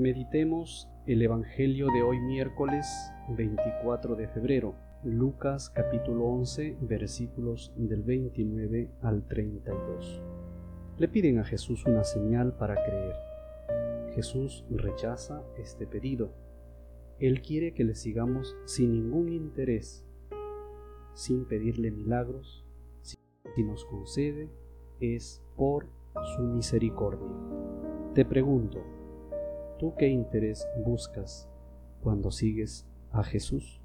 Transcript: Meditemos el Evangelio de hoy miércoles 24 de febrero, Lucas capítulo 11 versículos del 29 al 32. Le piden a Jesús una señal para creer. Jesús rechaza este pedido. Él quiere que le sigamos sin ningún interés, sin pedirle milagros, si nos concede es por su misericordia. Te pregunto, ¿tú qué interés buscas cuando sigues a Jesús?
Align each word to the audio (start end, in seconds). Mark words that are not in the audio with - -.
Meditemos 0.00 0.88
el 1.06 1.20
Evangelio 1.20 1.88
de 1.92 2.02
hoy 2.02 2.18
miércoles 2.20 2.86
24 3.36 4.16
de 4.16 4.28
febrero, 4.28 4.74
Lucas 5.04 5.68
capítulo 5.68 6.24
11 6.24 6.78
versículos 6.80 7.70
del 7.76 8.02
29 8.02 8.88
al 9.02 9.28
32. 9.28 10.22
Le 10.96 11.06
piden 11.06 11.38
a 11.38 11.44
Jesús 11.44 11.84
una 11.84 12.02
señal 12.04 12.56
para 12.56 12.82
creer. 12.82 13.14
Jesús 14.14 14.64
rechaza 14.70 15.42
este 15.58 15.86
pedido. 15.86 16.32
Él 17.18 17.42
quiere 17.42 17.74
que 17.74 17.84
le 17.84 17.94
sigamos 17.94 18.56
sin 18.64 18.92
ningún 18.92 19.28
interés, 19.28 20.06
sin 21.12 21.44
pedirle 21.44 21.90
milagros, 21.90 22.64
si 23.02 23.18
nos 23.62 23.84
concede 23.84 24.48
es 24.98 25.42
por 25.56 25.88
su 26.34 26.40
misericordia. 26.40 27.28
Te 28.14 28.24
pregunto, 28.24 28.82
¿tú 29.80 29.94
qué 29.96 30.08
interés 30.08 30.68
buscas 30.84 31.48
cuando 32.02 32.30
sigues 32.30 32.86
a 33.12 33.24
Jesús? 33.24 33.80